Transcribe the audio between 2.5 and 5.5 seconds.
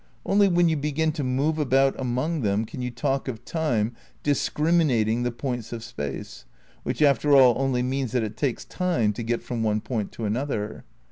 can you talk of Time discriminating the